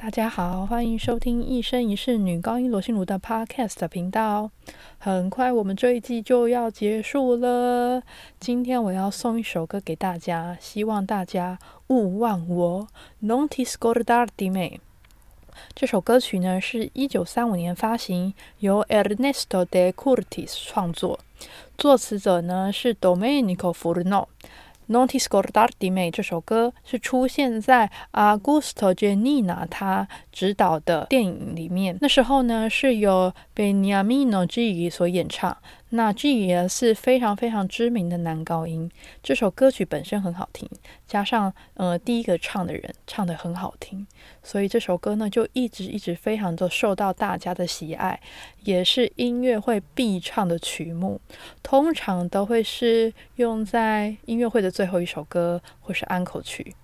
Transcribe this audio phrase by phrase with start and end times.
[0.00, 4.48] 大家好，欢迎收听一生一世女高音罗心如的 Podcast 频道。
[4.96, 8.00] 很快我们这一季就要结束了，
[8.38, 12.86] 今天我要送一首歌给大家，希望大家勿忘我。
[13.24, 14.78] Non ti scordar di me。
[15.74, 21.18] 这首歌曲呢是一九三五年发行，由 Ernesto de Curtis 创作，
[21.76, 24.26] 作词者呢是 Domenico Furno。
[24.88, 31.98] Non ti scordar di me 这首歌是出现在 Augusto Genina 他执导的电影里面。
[32.00, 35.56] 那时候呢是由 Beniamino G 所演唱。
[35.90, 38.90] 那 G 也是非常非常知名的男高音。
[39.22, 40.68] 这首歌曲本身很好听，
[41.06, 44.06] 加上呃第一个唱的人唱得很好听，
[44.42, 48.20] 所以这首歌呢就一直一直非常的受到大家的喜爱，
[48.64, 51.20] 也是音乐会必唱的曲目。
[51.62, 56.74] 通常都会是用在音乐会的最后一首歌，或是安口曲。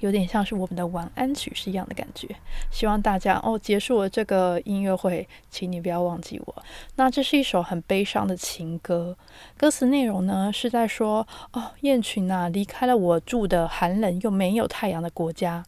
[0.00, 2.28] 有点像是我们的晚安曲是一样的感觉。
[2.70, 6.62] 希望大家哦，结束了这个音乐会，请你不要忘记我。
[6.96, 9.16] 那这是一首很悲伤的情歌，
[9.56, 15.64] 歌词内容呢是在说哦，雁群啊离开了我住的寒冷又没有太阳的国家，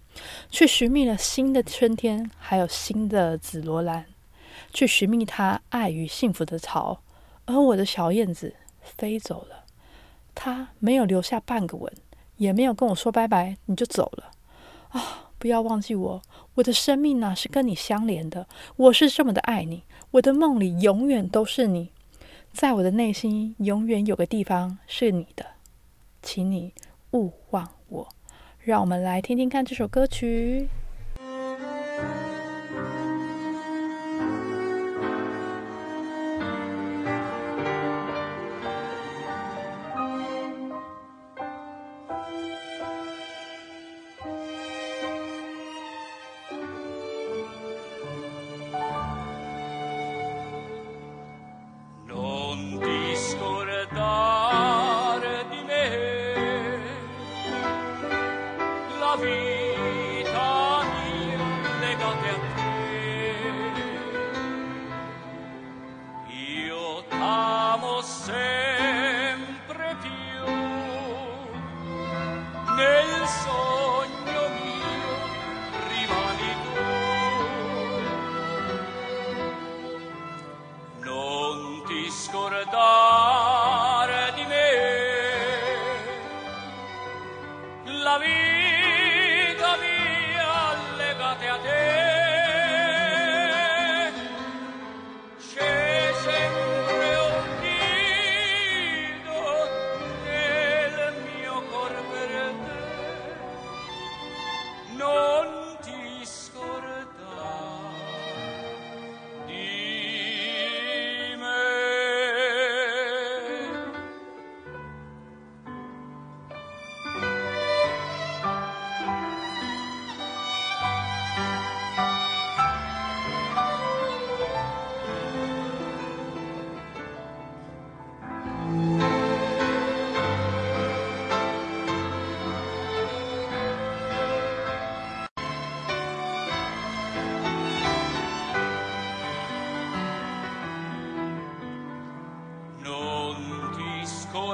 [0.51, 4.07] 去寻觅了新的春天，还有新的紫罗兰，
[4.73, 7.01] 去寻觅它爱与幸福的巢。
[7.47, 9.65] 而我的小燕子飞走了，
[10.35, 11.93] 它没有留下半个吻。
[12.37, 14.31] 也没有跟我说拜拜，你就走了
[14.91, 15.31] 啊！
[15.39, 16.23] 不要忘记我，
[16.55, 21.91] 我的生命呢是跟你相连的，我是这么的爱你，我的梦里永远都是你，
[22.53, 25.45] 在我的内心永远有个地方是你的，
[26.23, 26.73] 请你
[27.13, 28.09] 勿忘我。
[28.61, 30.69] 让我们来听听看这首歌曲。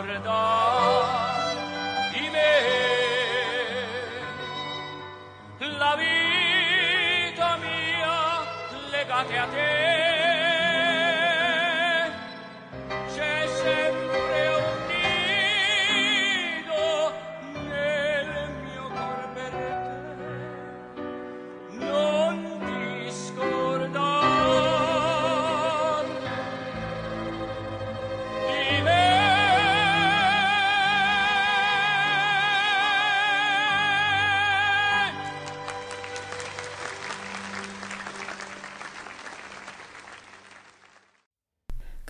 [0.06, 1.02] ricordar
[5.78, 8.16] la vita mia
[8.90, 9.91] legata a te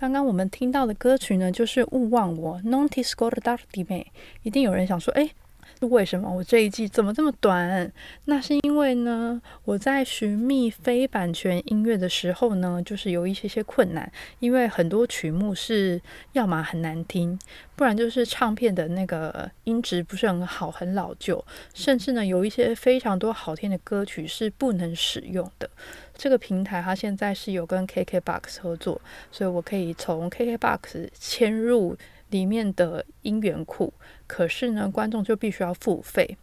[0.03, 4.03] 刚刚我们听到的歌曲呢，就是《勿忘我》（Non ti scordar di me）。
[4.43, 5.29] 一定有人想说：“哎，
[5.87, 7.91] 是为什么我这一季怎么这么短？”
[8.25, 14.09] 那是因为呢，我在寻觅非版权音乐的时候呢，就是有一些些困难，
[14.39, 16.01] 因为很多曲目是
[16.31, 17.37] 要么很难听，
[17.75, 21.43] 不然就是唱片的那个音质不是很好，很老旧，
[21.73, 25.69] 甚至呢，有一些非常多好听的歌曲是不能使用的。
[26.15, 29.01] 这个平台它现在是有跟 KKBOX 合作，
[29.31, 31.97] 所以我可以从 KKBOX 嵌入
[32.33, 33.93] 里面的音源库。
[34.25, 36.37] 可是呢，观众就必须要付费。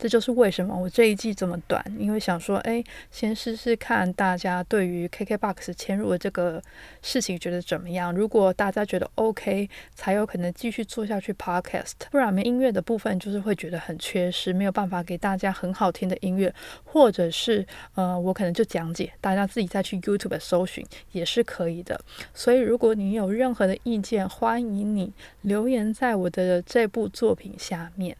[0.00, 6.62] 这就是为什么我这一季这么短，因为想说，哎，先试试看大家对于 KKBOX 迁入的这个
[7.02, 8.10] 事情觉得怎么样。
[8.14, 11.92] 如果大家觉得 OK，才有可能继续做下去 Podcast。
[12.10, 16.50] 不然，没音乐的部分就是会觉得很缺失，没有办法给大家很好听的音乐，
[16.82, 20.82] 或者是呃，我可能就讲解，大家自己再去 YouTube 搜寻
[21.12, 22.00] 也是可以的。
[22.32, 25.12] 所以，如果你有任何的意见，欢迎你
[25.42, 28.16] 留言在我的这部作品下面。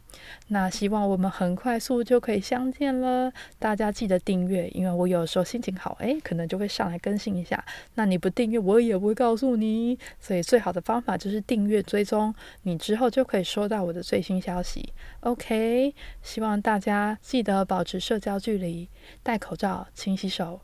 [0.48, 3.32] 那希望我们很快快速就可以相见了。
[3.60, 7.64] 大家记得订阅，因为我有时候心情好，诶，可能就会上来更新一下。
[7.94, 9.96] 那你不订阅，我也不会告诉你。
[10.18, 14.92] 所以最好的方法就是订阅追踪，你之后就可以收到我的最新消息。
[15.20, 18.88] OK，希望大家记得保持社交距离，
[19.22, 20.62] 戴口罩，勤洗手。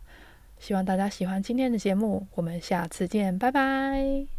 [0.58, 4.35] 希望大家喜欢今天的节目，我们下次见，拜拜。